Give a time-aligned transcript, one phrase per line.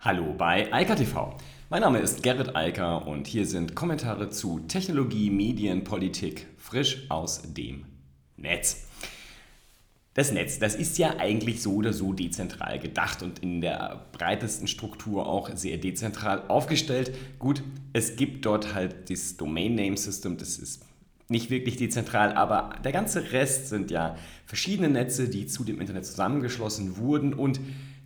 [0.00, 1.36] Hallo bei Eika TV.
[1.70, 7.42] Mein Name ist Gerrit Eiker und hier sind Kommentare zu Technologie, Medien, Politik frisch aus
[7.52, 7.84] dem
[8.36, 8.86] Netz.
[10.14, 14.68] Das Netz, das ist ja eigentlich so oder so dezentral gedacht und in der breitesten
[14.68, 17.12] Struktur auch sehr dezentral aufgestellt.
[17.40, 20.84] Gut, es gibt dort halt das Domain Name System, das ist
[21.26, 26.06] nicht wirklich dezentral, aber der ganze Rest sind ja verschiedene Netze, die zu dem Internet
[26.06, 27.58] zusammengeschlossen wurden und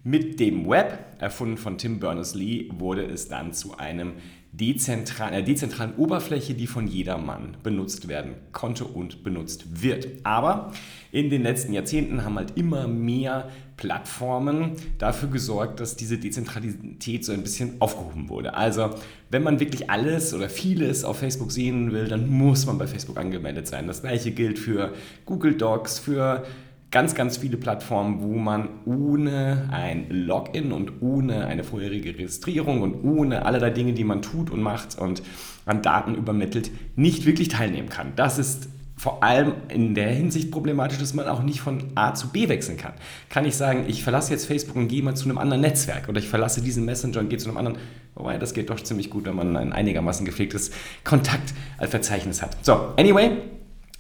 [0.05, 4.15] mit dem Web, erfunden von Tim Berners-Lee, wurde es dann zu einem
[4.53, 10.09] dezentralen, einer dezentralen Oberfläche, die von jedermann benutzt werden konnte und benutzt wird.
[10.25, 10.73] Aber
[11.11, 17.33] in den letzten Jahrzehnten haben halt immer mehr Plattformen dafür gesorgt, dass diese Dezentralität so
[17.33, 18.55] ein bisschen aufgehoben wurde.
[18.55, 18.91] Also
[19.31, 23.17] wenn man wirklich alles oder vieles auf Facebook sehen will, dann muss man bei Facebook
[23.17, 23.87] angemeldet sein.
[23.87, 24.93] Das gleiche gilt für
[25.25, 26.45] Google Docs, für
[26.93, 33.03] ganz, ganz viele Plattformen, wo man ohne ein Login und ohne eine vorherige Registrierung und
[33.03, 35.23] ohne allerlei Dinge, die man tut und macht und
[35.65, 38.13] an Daten übermittelt, nicht wirklich teilnehmen kann.
[38.15, 42.29] Das ist vor allem in der Hinsicht problematisch, dass man auch nicht von A zu
[42.29, 42.93] B wechseln kann.
[43.31, 46.21] Kann ich sagen, ich verlasse jetzt Facebook und gehe mal zu einem anderen Netzwerk oder
[46.21, 47.79] ich verlasse diesen Messenger und gehe zu einem anderen.
[48.15, 50.71] Wobei, das geht doch ziemlich gut, wenn man ein einigermaßen gepflegtes
[51.03, 52.57] Kontaktverzeichnis hat.
[52.65, 53.39] So, anyway,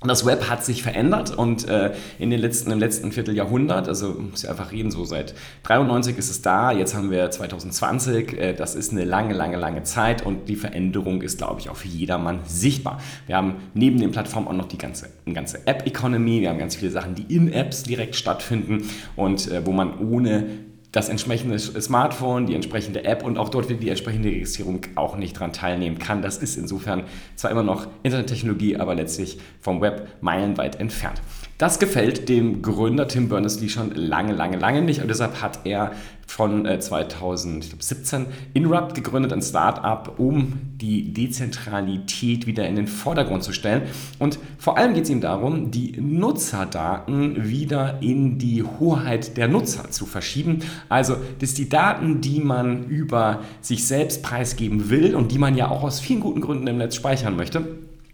[0.08, 4.44] das Web hat sich verändert und äh, in den letzten, im letzten Vierteljahrhundert, also muss
[4.44, 8.75] ich einfach reden, so seit 93 ist es da, jetzt haben wir 2020, äh, das
[8.75, 12.41] ist eine lange, lange, lange Zeit und die Veränderung ist, glaube ich, auch für jedermann
[12.47, 13.00] sichtbar.
[13.27, 16.91] Wir haben neben den Plattformen auch noch die ganze, ganze App-Economy, wir haben ganz viele
[16.91, 22.55] Sachen, die in Apps direkt stattfinden und äh, wo man ohne das entsprechende Smartphone, die
[22.55, 26.21] entsprechende App und auch dort wird die entsprechende Registrierung auch nicht dran teilnehmen kann.
[26.21, 31.23] Das ist insofern zwar immer noch Internettechnologie, aber letztlich vom Web meilenweit entfernt.
[31.63, 35.93] Das gefällt dem Gründer Tim Berners-Lee schon lange, lange, lange nicht und deshalb hat er
[36.27, 43.53] von 2017 äh, Inrupt gegründet, ein Startup, um die Dezentralität wieder in den Vordergrund zu
[43.53, 43.83] stellen.
[44.19, 49.89] Und vor allem geht es ihm darum, die Nutzerdaten wieder in die Hoheit der Nutzer
[49.89, 50.65] zu verschieben.
[50.89, 55.71] Also, dass die Daten, die man über sich selbst preisgeben will und die man ja
[55.71, 57.65] auch aus vielen guten Gründen im Netz speichern möchte,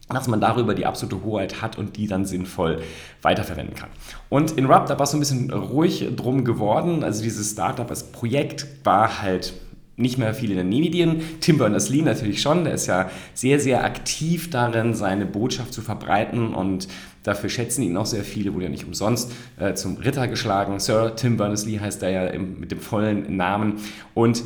[0.09, 2.83] dass man darüber die absolute Hoheit hat und die dann sinnvoll
[3.23, 3.91] weiterverwenden kann.
[4.29, 7.05] Und in Rub, da war es so ein bisschen ruhig drum geworden.
[7.05, 9.53] Also dieses Startup, das Projekt war halt
[9.99, 11.23] nicht mehr viel in den Medien.
[11.41, 16.55] Tim Berners-Lee natürlich schon, der ist ja sehr, sehr aktiv darin, seine Botschaft zu verbreiten
[16.55, 16.87] und
[17.25, 20.79] dafür schätzen ihn auch sehr viele, wurde ja nicht umsonst äh, zum Ritter geschlagen.
[20.79, 23.81] Sir Tim Berners-Lee heißt er ja im, mit dem vollen Namen
[24.15, 24.45] und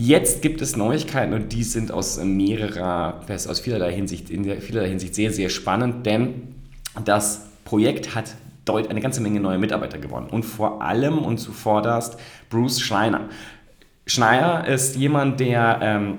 [0.00, 5.16] Jetzt gibt es Neuigkeiten und die sind aus mehrerer, aus vielerlei Hinsicht, in vielerlei Hinsicht
[5.16, 6.54] sehr, sehr spannend, denn
[7.04, 8.36] das Projekt hat
[8.68, 12.16] eine ganze Menge neue Mitarbeiter gewonnen und vor allem und zuvorderst
[12.48, 13.28] Bruce Schreiner.
[14.06, 16.18] Schreier ist jemand, der ähm,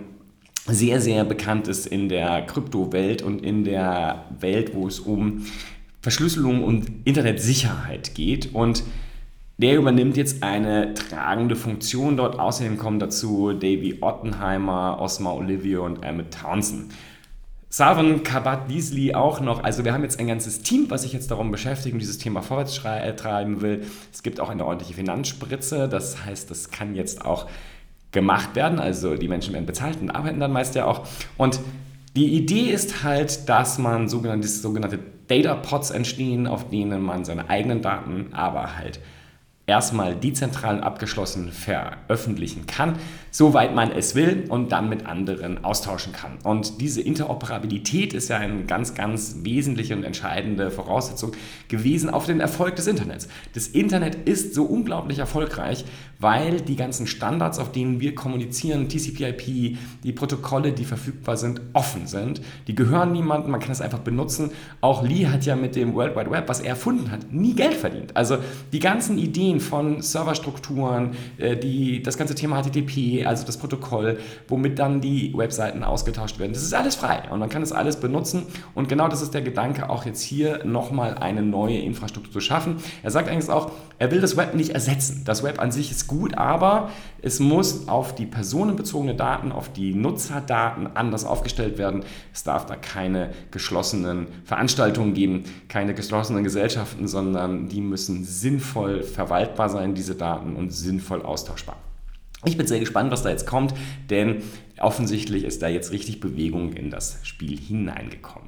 [0.68, 5.46] sehr, sehr bekannt ist in der Kryptowelt und in der Welt, wo es um
[6.02, 8.84] Verschlüsselung und Internetsicherheit geht und
[9.60, 12.40] der übernimmt jetzt eine tragende Funktion dort.
[12.40, 16.94] Außerdem kommen dazu Davy Ottenheimer, Osmar Olivier und Emmett Townsend.
[17.68, 19.64] Savan Kabat Beasley auch noch.
[19.64, 22.42] Also wir haben jetzt ein ganzes Team, was sich jetzt darum beschäftigt und dieses Thema
[22.42, 23.86] vorwärts treiben will.
[24.14, 25.90] Es gibt auch eine ordentliche Finanzspritze.
[25.90, 27.46] Das heißt, das kann jetzt auch
[28.12, 28.80] gemacht werden.
[28.80, 31.06] Also die Menschen werden bezahlt und arbeiten dann meist ja auch.
[31.38, 31.60] Und
[32.16, 37.50] die Idee ist halt, dass man sogenannte, sogenannte Data Pods entstehen, auf denen man seine
[37.50, 39.00] eigenen Daten, aber halt
[39.70, 42.96] erstmal dezentral abgeschlossen veröffentlichen kann,
[43.32, 46.38] soweit man es will und dann mit anderen austauschen kann.
[46.44, 51.32] Und diese Interoperabilität ist ja eine ganz, ganz wesentliche und entscheidende Voraussetzung
[51.68, 53.28] gewesen auf den Erfolg des Internets.
[53.54, 55.86] Das Internet ist so unglaublich erfolgreich,
[56.20, 62.08] weil die ganzen Standards, auf denen wir kommunizieren, TCP/IP, die Protokolle, die verfügbar sind, offen
[62.08, 62.42] sind.
[62.68, 64.52] Die gehören niemandem, man kann es einfach benutzen.
[64.82, 67.76] Auch Lee hat ja mit dem World Wide Web, was er erfunden hat, nie Geld
[67.76, 68.16] verdient.
[68.18, 68.38] Also
[68.74, 74.80] die ganzen Ideen von Serverstrukturen, äh, die, das ganze Thema HTTP, also das Protokoll, womit
[74.80, 78.44] dann die Webseiten ausgetauscht werden, das ist alles frei und man kann es alles benutzen.
[78.76, 82.78] Und genau das ist der Gedanke, auch jetzt hier nochmal eine neue Infrastruktur zu schaffen.
[83.04, 85.24] Er sagt eigentlich auch, er will das Web nicht ersetzen.
[85.26, 86.90] Das Web an sich ist gut, aber
[87.22, 92.04] es muss auf die personenbezogene Daten, auf die Nutzerdaten anders aufgestellt werden.
[92.34, 99.70] Es darf da keine geschlossenen Veranstaltungen geben, keine geschlossenen Gesellschaften, sondern die müssen sinnvoll verwaltbar
[99.70, 101.76] sein, diese Daten, und sinnvoll austauschbar.
[102.46, 103.74] Ich bin sehr gespannt, was da jetzt kommt,
[104.10, 104.44] denn
[104.80, 108.48] offensichtlich ist da jetzt richtig Bewegung in das Spiel hineingekommen.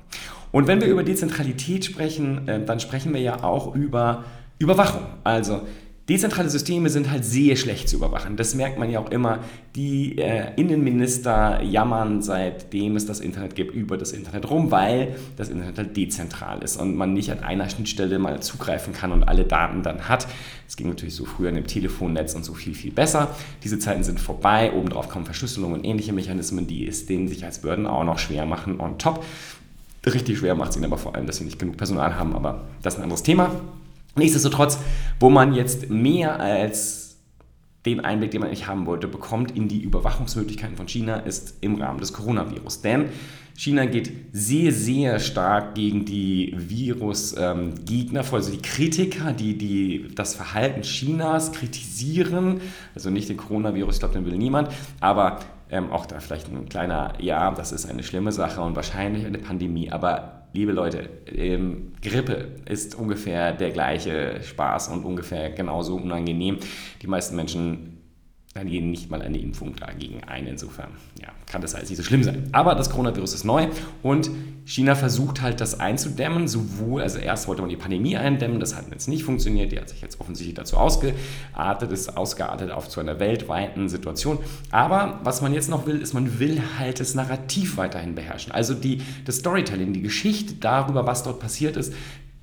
[0.51, 4.23] Und wenn wir über Dezentralität sprechen, äh, dann sprechen wir ja auch über
[4.59, 5.03] Überwachung.
[5.23, 5.61] Also
[6.09, 8.35] Dezentrale Systeme sind halt sehr schlecht zu überwachen.
[8.35, 9.39] Das merkt man ja auch immer.
[9.75, 15.49] Die äh, Innenminister jammern, seitdem es das Internet gibt, über das Internet rum, weil das
[15.49, 19.43] Internet halt dezentral ist und man nicht an einer Schnittstelle mal zugreifen kann und alle
[19.43, 20.27] Daten dann hat.
[20.67, 23.35] Es ging natürlich so früher in dem Telefonnetz und so viel, viel besser.
[23.63, 24.73] Diese Zeiten sind vorbei.
[24.73, 28.97] Obendrauf kommen Verschlüsselung und ähnliche Mechanismen, die es den Sicherheitsbehörden auch noch schwer machen on
[28.97, 29.23] top.
[30.05, 32.65] Richtig schwer macht es ihnen aber vor allem, dass sie nicht genug Personal haben, aber
[32.81, 33.51] das ist ein anderes Thema.
[34.15, 34.79] Nichtsdestotrotz,
[35.19, 37.01] wo man jetzt mehr als
[37.85, 41.81] den Einblick, den man eigentlich haben wollte, bekommt in die Überwachungsmöglichkeiten von China, ist im
[41.81, 42.81] Rahmen des Coronavirus.
[42.81, 43.09] Denn
[43.55, 50.35] China geht sehr, sehr stark gegen die Virusgegner vor, also die Kritiker, die, die das
[50.35, 52.61] Verhalten Chinas kritisieren.
[52.93, 54.69] Also nicht den Coronavirus, ich glaube, den will niemand,
[54.99, 59.25] aber ähm, auch da vielleicht ein kleiner, ja, das ist eine schlimme Sache und wahrscheinlich
[59.25, 65.95] eine Pandemie, aber liebe Leute, ähm, Grippe ist ungefähr der gleiche Spaß und ungefähr genauso
[65.95, 66.57] unangenehm.
[67.01, 67.90] Die meisten Menschen
[68.53, 70.45] dann gehen nicht mal eine Impfung dagegen ein.
[70.45, 70.89] Insofern
[71.21, 72.49] ja, kann das alles nicht so schlimm sein.
[72.51, 73.67] Aber das Coronavirus ist neu
[74.03, 74.29] und
[74.65, 76.49] China versucht halt das einzudämmen.
[76.49, 79.71] Sowohl, also erst wollte man die Pandemie eindämmen, das hat jetzt nicht funktioniert.
[79.71, 84.39] Die hat sich jetzt offensichtlich dazu ausgeartet, ist ausgeartet auf zu einer weltweiten Situation.
[84.69, 88.51] Aber was man jetzt noch will, ist, man will halt das Narrativ weiterhin beherrschen.
[88.51, 91.93] Also die, das Storytelling, die Geschichte darüber, was dort passiert ist,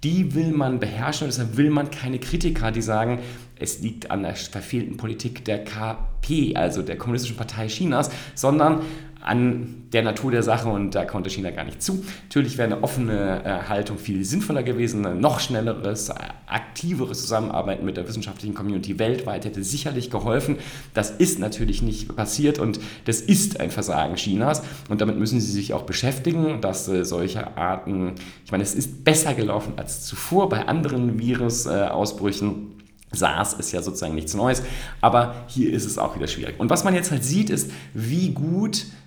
[0.04, 3.18] die will man beherrschen und deshalb will man keine Kritiker, die sagen,
[3.58, 8.82] es liegt an der verfehlten Politik der KP, also der Kommunistischen Partei Chinas, sondern
[9.20, 12.04] an der Natur der Sache und da konnte China gar nicht zu.
[12.24, 16.14] Natürlich wäre eine offene äh, Haltung viel sinnvoller gewesen, ein noch schnelleres, äh,
[16.46, 20.56] aktiveres Zusammenarbeiten mit der wissenschaftlichen Community weltweit hätte sicherlich geholfen.
[20.94, 25.52] Das ist natürlich nicht passiert und das ist ein Versagen Chinas und damit müssen sie
[25.52, 28.12] sich auch beschäftigen, dass äh, solche Arten,
[28.44, 32.78] ich meine, es ist besser gelaufen als zuvor bei anderen Virusausbrüchen.
[33.10, 34.62] SARS ist ja sozusagen nichts Neues,
[35.00, 36.60] aber hier ist es auch wieder schwierig.
[36.60, 38.97] Und was man jetzt halt sieht, ist, wie gut äh,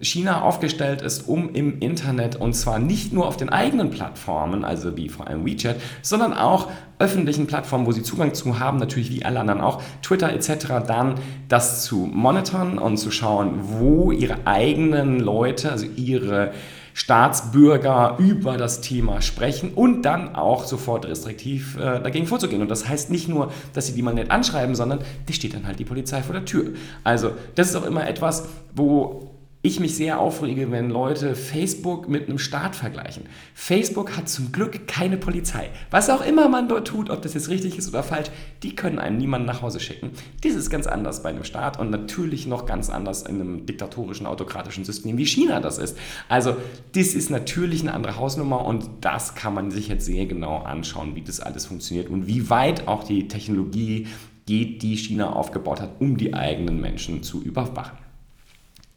[0.00, 4.96] China aufgestellt ist, um im Internet und zwar nicht nur auf den eigenen Plattformen, also
[4.96, 6.68] wie vor allem WeChat, sondern auch
[6.98, 11.14] öffentlichen Plattformen, wo sie Zugang zu haben, natürlich wie alle anderen auch, Twitter etc., dann
[11.48, 16.52] das zu monitoren und zu schauen, wo ihre eigenen Leute, also ihre
[16.96, 22.62] Staatsbürger über das Thema sprechen und dann auch sofort restriktiv äh, dagegen vorzugehen.
[22.62, 25.66] Und das heißt nicht nur, dass sie die mal nicht anschreiben, sondern die steht dann
[25.66, 26.72] halt die Polizei vor der Tür.
[27.04, 29.35] Also das ist auch immer etwas, wo
[29.66, 33.24] ich mich sehr aufrege, wenn Leute Facebook mit einem Staat vergleichen.
[33.54, 35.70] Facebook hat zum Glück keine Polizei.
[35.90, 38.28] Was auch immer man dort tut, ob das jetzt richtig ist oder falsch,
[38.62, 40.12] die können einem niemanden nach Hause schicken.
[40.44, 44.26] Dies ist ganz anders bei einem Staat und natürlich noch ganz anders in einem diktatorischen,
[44.26, 45.98] autokratischen System wie China das ist.
[46.28, 46.56] Also,
[46.94, 51.16] das ist natürlich eine andere Hausnummer und das kann man sich jetzt sehr genau anschauen,
[51.16, 54.06] wie das alles funktioniert und wie weit auch die Technologie
[54.46, 58.05] geht, die China aufgebaut hat, um die eigenen Menschen zu überwachen.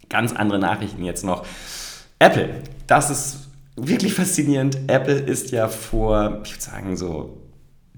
[0.10, 1.46] Ganz andere Nachrichten jetzt noch.
[2.20, 2.50] Apple,
[2.88, 4.78] das ist wirklich faszinierend.
[4.88, 7.38] Apple ist ja vor, ich würde sagen, so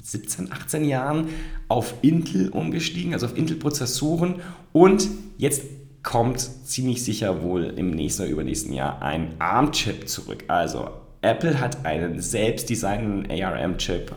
[0.04, 1.30] 17, 18 Jahren
[1.68, 4.42] auf Intel umgestiegen, also auf Intel-Prozessoren.
[4.74, 5.64] Und jetzt
[6.04, 10.44] kommt ziemlich sicher wohl im nächsten oder übernächsten Jahr ein ARM-Chip zurück.
[10.48, 10.90] Also
[11.22, 14.14] Apple hat einen selbstdesignten ARM-Chip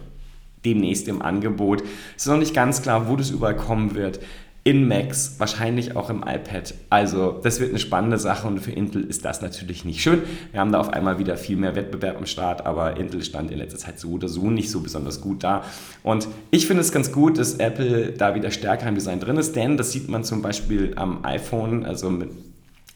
[0.64, 1.82] demnächst im Angebot.
[2.17, 4.20] Es ist noch nicht ganz klar, wo das überall kommen wird
[4.64, 6.75] in Macs, wahrscheinlich auch im iPad.
[6.88, 10.22] Also das wird eine spannende Sache und für Intel ist das natürlich nicht schön.
[10.53, 13.58] Wir haben da auf einmal wieder viel mehr Wettbewerb am Start, aber Intel stand in
[13.58, 15.65] letzter Zeit so oder so nicht so besonders gut da.
[16.03, 19.55] Und ich finde es ganz gut, dass Apple da wieder stärker im Design drin ist,
[19.55, 22.31] denn das sieht man zum Beispiel am iPhone, also mit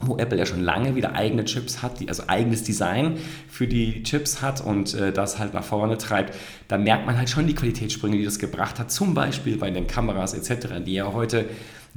[0.00, 4.42] wo Apple ja schon lange wieder eigene Chips hat, also eigenes Design für die Chips
[4.42, 6.34] hat und äh, das halt nach vorne treibt,
[6.68, 9.86] da merkt man halt schon die Qualitätssprünge, die das gebracht hat, zum Beispiel bei den
[9.86, 11.46] Kameras etc., die ja heute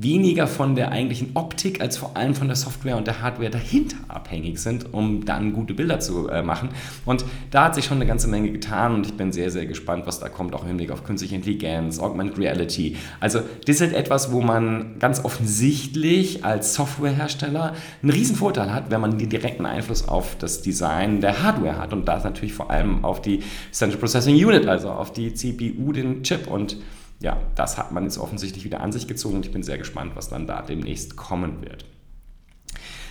[0.02, 3.98] weniger von der eigentlichen Optik als vor allem von der Software und der Hardware dahinter
[4.08, 6.70] abhängig sind, um dann gute Bilder zu äh, machen.
[7.06, 10.08] Und da hat sich schon eine ganze Menge getan und ich bin sehr, sehr gespannt,
[10.08, 12.98] was da kommt, auch im Hinblick auf künstliche Intelligenz, Augmented Reality.
[13.20, 18.92] Also das ist halt etwas, wo man ganz offensichtlich als Softwarehersteller einen riesen Vorteil hat,
[18.92, 22.72] wenn man den direkten Einfluss auf das Design der Hardware hat und das natürlich vor
[22.72, 23.42] allem auf die
[23.72, 26.78] Central Processing Unit, also auf die CPU, den Chip und
[27.22, 30.14] ja, das hat man jetzt offensichtlich wieder an sich gezogen und ich bin sehr gespannt,
[30.16, 31.86] was dann da demnächst kommen wird.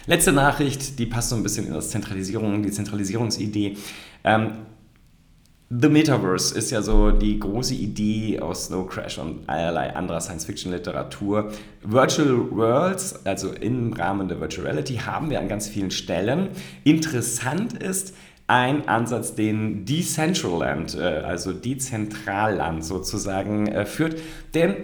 [0.06, 3.76] Letzte Nachricht, die passt so ein bisschen in das Zentralisierung, die Zentralisierungsidee.
[4.24, 4.52] Ähm,
[5.72, 11.52] The Metaverse ist ja so die große Idee aus Snow Crash und allerlei anderer Science-Fiction-Literatur.
[11.84, 16.48] Virtual Worlds, also im Rahmen der Virtual Reality, haben wir an ganz vielen Stellen.
[16.82, 18.16] Interessant ist,
[18.50, 24.20] ein Ansatz, den Decentraland, äh, also Dezentralland sozusagen, äh, führt.
[24.54, 24.74] Denn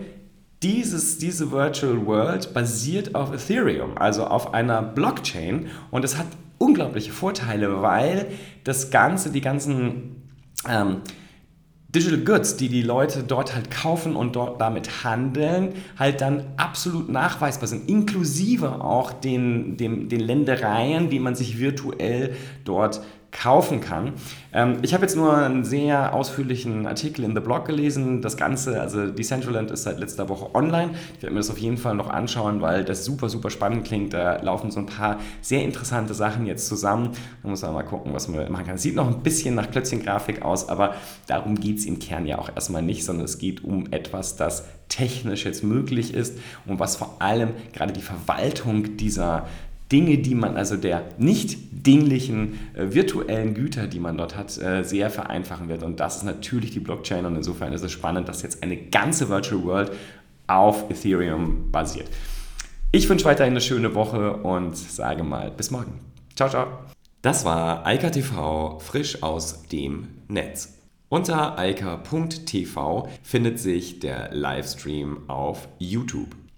[0.62, 6.26] dieses, diese Virtual World basiert auf Ethereum, also auf einer Blockchain und es hat
[6.58, 8.28] unglaubliche Vorteile, weil
[8.62, 10.22] das Ganze, die ganzen
[10.68, 10.98] ähm,
[11.88, 17.08] Digital Goods, die die Leute dort halt kaufen und dort damit handeln, halt dann absolut
[17.08, 24.14] nachweisbar sind, inklusive auch den, den, den Ländereien, die man sich virtuell dort kaufen kann.
[24.52, 28.22] Ähm, ich habe jetzt nur einen sehr ausführlichen Artikel in The Blog gelesen.
[28.22, 30.92] Das Ganze, also Decentraland ist seit letzter Woche online.
[31.16, 34.14] Ich werde mir das auf jeden Fall noch anschauen, weil das super, super spannend klingt.
[34.14, 37.10] Da laufen so ein paar sehr interessante Sachen jetzt zusammen.
[37.42, 38.78] Man muss mal gucken, was man machen kann.
[38.78, 40.94] Sieht noch ein bisschen nach Klötzchen-Grafik aus, aber
[41.26, 44.64] darum geht es im Kern ja auch erstmal nicht, sondern es geht um etwas, das
[44.88, 49.46] technisch jetzt möglich ist und was vor allem gerade die Verwaltung dieser
[49.92, 54.82] Dinge, die man also der nicht dinglichen äh, virtuellen Güter, die man dort hat, äh,
[54.82, 55.82] sehr vereinfachen wird.
[55.82, 59.28] Und das ist natürlich die Blockchain und insofern ist es spannend, dass jetzt eine ganze
[59.28, 59.92] Virtual World
[60.48, 62.08] auf Ethereum basiert.
[62.92, 66.00] Ich wünsche weiterhin eine schöne Woche und sage mal bis morgen.
[66.34, 66.66] Ciao, ciao.
[67.22, 70.76] Das war Eika TV frisch aus dem Netz.
[71.08, 76.34] Unter eika.tv findet sich der Livestream auf YouTube.